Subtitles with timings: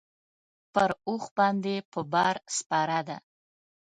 [0.73, 3.17] پر اوښ باندې په بار کې سپره ده.